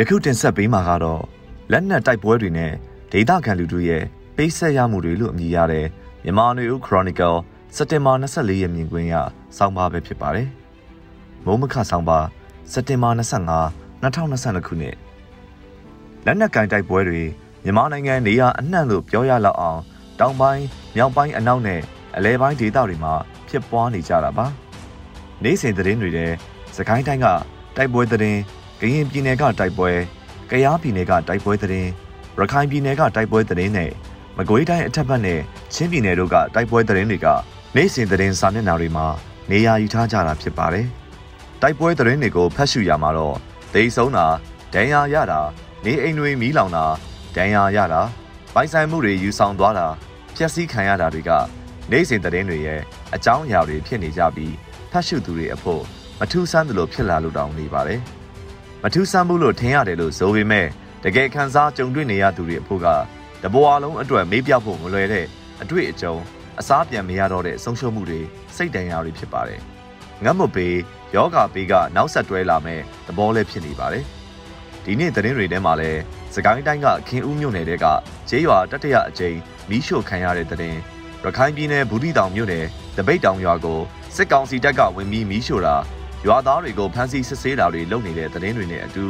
[0.00, 1.22] ယခုတင်ဆက်ပေးမှာကတော့
[1.72, 2.72] လက်နက်တိုက်ပွဲတွေနဲ့
[3.12, 4.02] ဒေသခံလူထုရဲ့
[4.36, 5.86] ပိတ်ဆက်ရမှုတွေလို့အမည်ရတဲ့
[6.24, 7.36] မြန်မာနွေဦး Chronicle
[7.76, 9.14] စက်တင်ဘာ24ရက်မြင်ကွင်းရ
[9.56, 10.48] စောင်းပါပဲဖြစ်ပါတယ်။
[11.44, 12.18] မိုးမခဆောင်းပါ
[12.72, 14.96] စက်တင်ဘာ25 2022ခုနှစ်
[16.24, 17.22] လက်နက်ကင်တိုက်ပွဲတွေ
[17.64, 19.80] မြန်မာနိုင်ငံနေရာအနှံ့လို့ပြောရလောက်အောင်
[20.20, 20.64] တောင်ပိုင်း
[20.96, 21.80] မြောက်ပိုင်းအနောက်နဲ့
[22.16, 23.14] အလဲပိုင်းဒေသတွေမှာ
[23.48, 24.46] ဖြစ်ပွားနေကြတာပါ။
[25.42, 26.32] နေ့စဉ်သတင်းတွေတဲ့
[26.76, 27.26] စကိုင်းတိုင်းက
[27.76, 28.40] တိုက်ပွဲသတင်း
[28.80, 29.90] ကရင်ပြည်နယ်ကတိုက်ပွဲ
[30.50, 31.90] ကယားပြည်နယ်ကတိုက်ပွဲသတင်း
[32.38, 33.90] ရခိုင်ပြည်နယ်ကတိုက်ပွဲသတင်းနဲ့
[34.36, 35.40] မကွေးတိုင်းအထက်ဘက်နဲ့
[35.74, 37.26] ချင်းပြည်နယ်တို့ကတိုက်ပွဲသတင်းတွေက
[37.76, 39.06] နေ့စဉ်သတင်းစာမျက်နှာတွေမှာ
[39.50, 40.86] နေရာယူထားကြတာဖြစ်ပါတယ်။
[41.62, 43.36] တိုက်ပွဲသတင်းတွေကိုဖတ်ရှုရမှာတော့
[43.74, 44.26] ဒေးဆုံးတာ
[44.74, 45.40] ဒဏ်ရာရတာ
[45.84, 46.84] နေအိမ်တွေမီးလောင်တာ
[47.36, 48.00] ဒဏ်ရာရတာ
[48.54, 49.86] ပိုင်ဆိုင်မှုတွေယူဆောင်သွားတာ
[50.36, 51.30] ဖျက်ဆီးခံရတာတွေက
[51.90, 52.80] နေ့စဉ်သတင်းတွေရဲ့
[53.14, 54.54] အကြောင်းအရာတွေဖြစ်နေကြပြီး
[54.90, 55.82] ဖတ်ရှုသူတွေအဖို့
[56.20, 58.02] မထူးဆန်းသလိုဖြစ်လာလို့တောင်နေပါတယ်။
[58.82, 60.66] မထူးဆန်းဘူးလို့ထင်ရတယ်လို့ဆိုပေမဲ့
[61.04, 62.86] တကယ်ခန်းစားကြုံတွေ့နေရသူတွေအဖို့က
[63.42, 65.26] တဘွားလုံးအတွက်မေးပြဖို့မလွယ်တဲ့
[65.62, 66.14] အတွေ့အကြုံ
[66.60, 68.20] အစားပြန်မရတော့တဲ့ဆုံးရှုံးမှုတွေ
[68.56, 69.60] စိတ်တန်ရာတွေဖြစ်ပါတယ်။
[70.24, 70.68] ငတ်မပေ
[71.14, 74.04] ယောဂပေကနောက်ဆက်တွဲလာမဲ့သဘောလည်းဖြစ်နေပါတယ်။
[74.84, 76.00] ဒီနေ့သတင်းတွေထဲမှာလည်း
[76.34, 77.86] စကိုင်းတိုင်းကခင်ဦးမြို့နယ်တဲက
[78.28, 79.36] ဂျေးရွာတတရအကျိန်
[79.68, 80.78] မီးရှို့ခံရတဲ့သတင်း
[81.24, 83.80] ရခိုင်ပြည်နယ်ဘူးတီတောင်မြို့နယ်တပိတ်တောင်ရွာကို
[84.16, 85.76] စစ်ကောင်စီတပ်ကဝင်ပြီးမီးရှို့တာ
[86.26, 89.04] ရွာသားတွေကိုဖမ်းဆီးစစ်ဆေးတာတွေလုပ်နေတဲ့သတင်းတွေနဲ့အတူ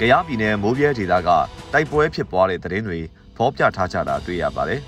[0.00, 1.28] ကယားပြည်နယ်မိုးပြဲဒေသက
[1.72, 3.00] တိုက်ပွဲဖြစ်ပွားတဲ့သတင်းတွေ
[3.36, 4.80] ဖော်ပြထားကြတာတွေ့ရပါတယ်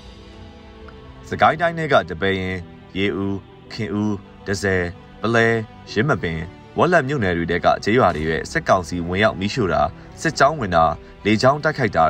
[1.29, 2.57] ။စကိုင်းတိုင်းကတပယ်ရင်
[2.97, 3.37] ရေဦး
[3.73, 4.15] ခင်ဦး
[4.47, 4.83] ဒဇယ်
[5.21, 5.47] ပလဲ
[5.91, 6.39] ရင်းမပင်
[6.77, 9.81] ဝက်လက်မြို့နယ်တွေကကျေးရွာတွေရဲ့စစ်ကောင်စီဝင်ရောက်မိရှို့တာ
[10.21, 10.85] စစ်ကြောင်းဝင်တာ
[11.25, 12.05] လေကြောင်းတိုက်ခိုက်တာ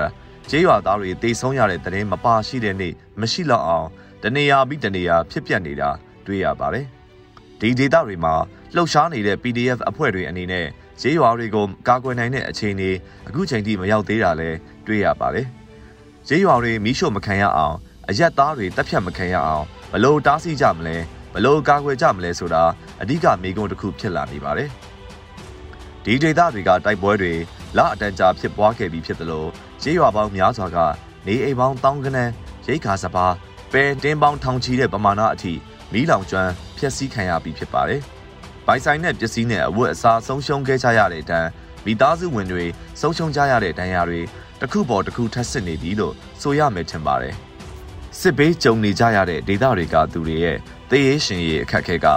[0.50, 3.88] ကျေးရွာသားတွေတေဆုံးရတဲ့တရင်မပါရှိတဲ့နေ့မရှိတော့အောင်
[4.24, 5.90] တနေရာပြီးတနေရာဖြစ်ပျက်နေတာ
[6.26, 6.88] တွေ့ရပါတယ်။
[7.62, 8.34] ဒီဒေသတွေမှာ
[8.76, 10.66] လှုပ်ရှားနေတဲ့ PDF အဖွဲ့တွေအနေနဲ့
[11.02, 12.90] ဈေးရွာတွေကိုကာကွယ်နိုင်တဲ့အခြေအနေ
[13.28, 15.48] အခုချိန်ထိမရောက်သေးတာလည်းတွေ့ရပါတယ်။
[16.28, 17.76] ဈေးရွာတွေမီးရှို့မခံရအောင်
[18.10, 20.98] အရက်သားတွေတက်ဖြတ်မခံရအောင်ဘလို့တားဆီးကြမလဲ
[21.34, 22.64] ဘလို့ကာကွယ်ကြမလဲဆိုတာ
[23.02, 24.70] အဓိကမေးခွန်းတစ်ခုဖြစ်လာနေပါတယ်။
[26.06, 27.34] ဒီဒေသတွေကတိုက်ပွဲတွေ
[27.78, 29.46] လအတန်ကြာဖြစ်ပွားခဲ့ပြီးဖြစ်သလို
[29.82, 30.78] ဈေးရွာပေါင်းများစွာက
[31.28, 32.32] နေအိမ်ပေါင်းတောင်းကနန်း
[32.68, 33.26] ရိတ်ခါစပါ
[33.72, 35.54] ပဲတင်းပေါင်းထောင်ချီတဲ့ပမာဏအထိ
[35.94, 38.02] မီးလောင်ကျွမ်း ဖျက်ဆီးခံရပြီးဖြစ်ပါတယ်။
[38.68, 41.50] ဘိုင်ဆိုင်နဲ့ပစ္စည်းနဲ့အဝတ်အစားဆုံးရှုံးခဲ့ကြရတဲ့တန်း
[41.86, 42.66] မိသားစုဝင်တွေ
[43.02, 44.22] ဆုံးရှုံးကြရတဲ့ဒဏ်ရာတွေ
[44.62, 47.36] တစ်ခုပေါ်တစ်ခုထပ်ဆစ်နေပြီလို့ဆိုရမယ်ထင်ပါတယ်။
[48.20, 50.58] စစ်ဘေးကြုံနေကြရတဲ့ဒေသတွေကသူတွေရဲ့
[50.90, 52.08] သေရေးရှင်ရေးအခက်အခဲက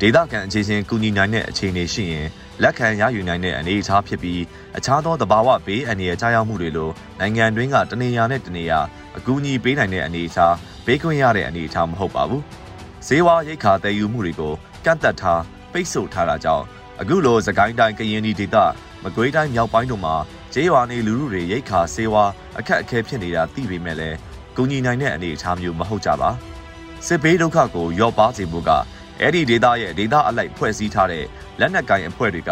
[0.00, 2.26] ဒေသခံအခြေချင်းကူညီနိုင်တဲ့အခြေအနေရှိရင်
[2.62, 4.42] လက်ခံရယူနိုင်တဲ့အနေအထားဖြစ်ပြီး
[4.76, 6.90] အခြားသောသဘာဝဘေးအန္တရာယ်ကြားရောက်မှုတွေလို
[7.20, 8.80] နိုင်ငံတွင်းကတနေရာနဲ့တနေရာ
[9.18, 10.54] အကူအညီပေးနိုင်တဲ့အနေအထား
[10.86, 12.42] ဘေးကွင်းရတဲ့အနေအထားမဟုတ်ပါဘူး။
[13.06, 14.54] ဈေးဝါရိတ်ခါတည်ယူမှုတွေကို
[14.84, 15.42] ကန့်သက်ထား
[15.72, 16.64] ပိတ်ဆို့ထားတာကြောင့်
[17.00, 18.56] အခုလိုသကိုင်းတိုင်းကရင်ပြည်ဒေသ
[19.04, 20.14] မကွေးတိုင်းမြောက်ပိုင်းတို့မှာ
[20.52, 22.24] ကျေးရွာနေလူလူတွေရိတ်ခါဆေးဝါ
[22.58, 24.16] အခက်အခဲဖြစ်နေတာသိပေမဲ့လည်း
[24.56, 26.30] ကူညီနိုင်တဲ့အနေအထားမျိုးမဟုတ်ကြပါ
[27.06, 28.70] စစ်ဘေးဒုက္ခကိုရော့ပါစေဖို့က
[29.20, 31.24] အဲ့ဒီဒေသရဲ့ဒေသအလိုက်ဖွဲ့စည်းထားတဲ့
[31.60, 32.50] လက်နက်ကိုင်အဖွဲ့တွေက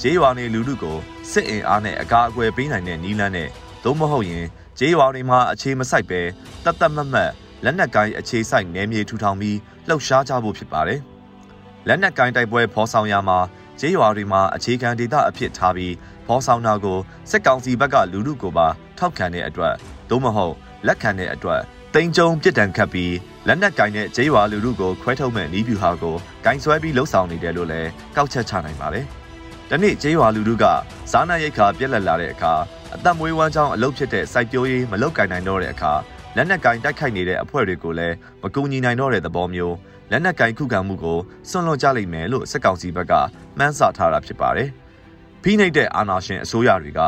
[0.00, 0.96] ကျေးရွာနေလူလူကို
[1.30, 3.48] စစ်အင်အားနဲ့အကာအကွယ်ပေးနိုင်တဲ့နီးလန်းနဲ့
[3.84, 4.46] သို့မဟုတ်ရင်
[4.78, 6.20] ကျေးရွာတွေမှာအခြေမဆိုင်ပဲ
[6.64, 7.30] တတ်တတ်မတ်မတ်
[7.64, 9.58] လက်နက်ကိုင်အခြေဆိုင်နယ်မြေထူထောင်ပြီး
[9.88, 11.00] လှုပ်ရှားကြဖို့ဖြစ်ပါတယ်။
[11.88, 13.38] လက်နက်ကိုင်တိုက်ပွဲဖော်ဆောင်ရမှာ
[13.80, 15.94] ကျေးရွာတွေမှာအခြေခံဒေသအဖြစ်ထားပြီး
[16.26, 16.98] ဖော်ဆောင်တာကို
[17.30, 18.66] စစ်ကောင်စီဘက်ကလူလူကိုပါ
[18.98, 19.74] ထောက်ခံတဲ့အတွက်
[20.10, 20.54] သို့မဟုတ်
[20.86, 21.60] လက်ခံတဲ့အတွက်
[21.94, 23.14] တိန်ကြုံပြစ်ဒဏ်ခတ်ပြီး
[23.46, 29.04] လက်နက်ကင်တဲ့ဂျေးဝါလူလူကိုခွဲထုတ်မဲ့နီးပြူဟာကိုဂိုင်းဆွဲပြီးလှုပ်ဆောင်နေတယ်လို့လည်းကောက်ချက်ချနိုင်ပါတယ်။
[29.70, 30.64] ဒီနေ့ဂျေးဝါလူလူက
[31.10, 32.52] စားနပ်ရိက္ခာပြက်လက်လာတဲ့အခါ
[32.94, 35.92] အသက်မွေးဝမ်းကြောင်းအလုပ်ဖြစ်တဲ့စိုက်ပျိုးရေးမလုပ်ကင်နိုင်တော့တဲ့အခါ
[36.36, 39.76] လက်နက်ကင်တိုက်ခိုက်နေတဲ့အဖွဲ့တွေကိုလည်းမကူညီနိုင်တော့တဲ့သဘောမျိုး
[40.10, 41.18] လက်နက်ကင်ခုခံမှုကို
[41.48, 43.12] စွန့်လွတ်ကြလိမ့်မယ်လို့စစ်ကောင်စီဘက်က
[43.58, 44.68] မှန်းဆထားတာဖြစ်ပါတယ်။
[45.42, 47.00] ဖိနှိပ်တဲ့အာဏာရှင်အစိုးရတွေက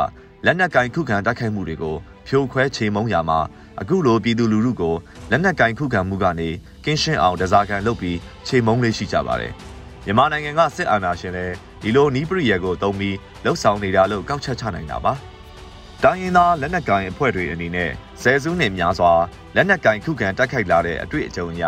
[0.45, 1.95] လက်နက်ကင်ခုခံတိုက်ခိုက်မှုတွေကို
[2.27, 3.39] ဖြိုခွဲချေမှုန်းရာမှာ
[3.81, 4.95] အခုလိုပြည်သူလူထုကို
[5.31, 6.49] လက်နက်ကင်ခုခံမှုကနေ
[6.85, 8.17] ကင်းရှင်းအောင်တစားကန်လုပ်ပြီး
[8.47, 9.53] ချေမှုန်းလေးရှိကြပါတယ်။
[10.05, 15.13] မြန်မာနိုင်ငံကစစ်အာဏာရှင်လည်းဒီလိုနီးပရိယယ်ကိုတုံးပြီးလှုပ်ဆောင်နေတာလို့ကောက်ချက်ချနိုင်တာပါ။
[16.05, 19.11] တိုင်းရင်းသားလက်နက်ကင်အဖွဲ့တွေအနေနဲ့ဆယ်စုနှစ်များစွာ
[19.55, 21.63] လက်နက်ကင်ခုခံတိုက်ခိုက်လာတဲ့အတွေ့အကြုံအရ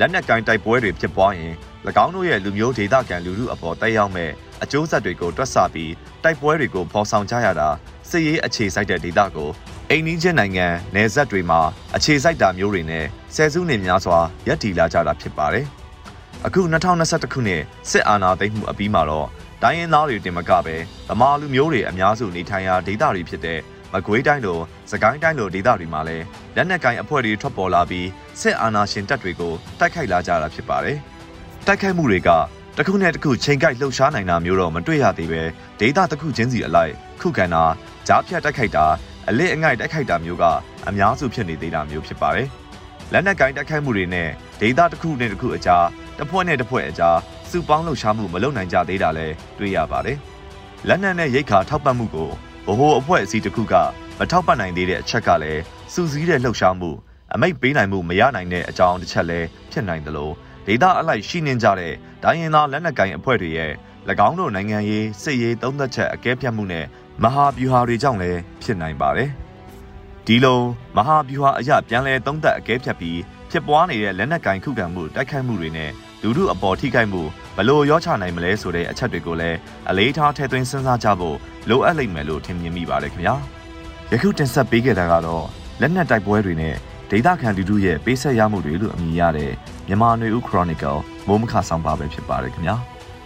[0.00, 1.54] လက်နက်ကင်တိုက်ပွဲတွေဖြစ်ပွားရင်၎
[2.04, 4.30] င်းတို့ရဲ့လူမျိုးဒေသခံလူထုအပေါ်တက်ရောက်မဲ့
[4.62, 5.92] အကျိုးဆက်တွေကိုတွက်ဆပြီး
[6.22, 7.68] တိုက်ပွဲတွေကိုဖော်ဆောင်ကြရတာ
[8.10, 9.50] စစ်ရေးအခြေစိုက်တဲ့ဒေသကို
[9.90, 11.60] အိမ်နီးချင်းနိုင်ငံနယ်စပ်တွေမှာ
[11.96, 13.04] အခြေစိုက်တာမျိုးတွေနဲ့
[13.34, 14.18] ဆယ်စုနှစ်များစွာ
[14.48, 15.66] ရပ်တည်လာကြတာဖြစ်ပါတယ်။
[16.46, 19.28] အခု2021ခုနှစ်စစ်အာဏာသိမ်းမှုအပြီးမှာတော့
[19.62, 20.76] တိုင်းရင်းသားတွေတင်မကပဲ
[21.08, 23.60] ဗမာလူမျိုးတွေအများစုနေထိုင်ရာဒေသတွေဖြစ်တဲ့
[23.96, 24.58] မကွေးတိုင်းလို
[24.90, 26.24] စကိုင်းတိုင်းလိုဒေသတွေမှာလည်း
[26.56, 28.08] လက်နက်ကိုင်အဖွဲ့တွေထွက်ပေါ်လာပြီး
[28.40, 30.98] စစ်အာဏာရှင်တပ်တွေကိုတိုက်ခိုက်လာကြတာဖြစ်ပါတယ်။
[31.66, 32.30] တိုက်ခိုက်မှုတွေက
[32.78, 35.42] တခုနဲ့တခုချိန်ကိုက်လှုပ်ရှားနိုင်တာမျိုးတော့မတွေ့ရသေးပဲ
[35.80, 37.64] ဒေတာတစ်ခုချင်းစီအလိုက်ခုခံတာ
[38.08, 38.86] ကြားဖြတ်တိုက်ခိုက်တာ
[39.28, 40.44] အလစ်အငိုက်တိုက်ခိုက်တာမျိုးက
[40.88, 42.48] အများစုဖြစ်နေသေးတာမျိုးဖြစ်ပါတယ်။
[43.12, 44.28] လက်နက်ကိုင်းတိုက်ခိုက်မှုတွေနဲ့
[44.60, 45.86] ဒေသတစ်ခုနဲ့တစ်ခုအကြား
[46.18, 47.18] တစ်ဖွဲ့နဲ့တစ်ဖွဲ့အကြား
[47.50, 50.18] စုပေါင်းလှုပ်ရှားမှုမလုပ်နိုင်ကြသေးတာလည်းတွေ့ရပါတယ်။
[50.88, 52.30] လက်နက်နဲ့ရိတ်ခါထောက်ပံ့မှုကို
[52.66, 53.74] ဗဟိုအဖွဲ့အစည်းတစ်ခုက
[54.18, 56.90] မထောက်ပံ့နိုင်သေးတဲ့အချက်ကလည်းစူးစီးတဲ့လှုပ်ရှားမှု
[57.34, 60.32] အမိတ်ပေးနိုင်မှုမရနိုင်တဲ့အကြောင်းတစ်ချက်လည်းဖြစ်နိုင်တယ်လို့
[60.66, 61.92] ဒေတာအလိုက်ရှိနေကြတဲ့
[62.22, 63.72] ဒိုင်းရင်သားလက်နက်ကိုင်အဖွဲ့တွေရဲ့၎
[64.28, 66.84] င်းတို့နိုင်ငံရေးစစ်ရေးသုံးသက်ချက်အကဲဖြတ်မှုနဲ့
[67.22, 69.30] မဟာဗျူဟာတွေကြောင့်လည်းဖြစ်နိုင်ပါတယ်။
[70.26, 70.60] ဒီလို
[70.96, 73.18] မဟာဗျူဟာအရပြန်လဲသုံးသက်အကဲဖြတ်ပြီး
[73.50, 75.90] ဖြစ်ပွားနေတဲ့လက်နက်ကင်ခုခံမှုတိုက်ခိုက်မှုတွေနဲ့
[76.21, 77.21] လူမှုအပေါ်ထိခိုက်မှု
[77.57, 79.57] ဘလို့ရောချနိုင်မလဲဆိုတဲ့အချက်တွေကိုလည်း
[79.89, 81.37] အလေးထားထည့်သွင်းစဉ်းစားကြဖို့
[81.69, 83.35] လိုအပ်လိမ့်မယ်လို့ထင်မြင်မိပါတယ်ခင်ဗျာ။
[84.11, 85.45] ယခုတင်ဆက်ပေးခဲ့တာကတော့
[85.81, 86.75] လက်နက်တိုက်ပွဲတွေနဲ့
[87.11, 89.51] ဒေသခံလူထုရဲ့ပေးဆက်ရမှုတွေလို့အမည်ရတဲ့
[89.87, 92.75] မြန်မာຫນွေဦး Chronicle မိုးမခဆောင်ပါပဲဖြစ်ပါတယ်ခင်ဗျာ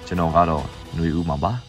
[0.08, 0.64] ကျွန်တော်ကတော့
[0.96, 1.69] ຫນွေဦးမှာပါ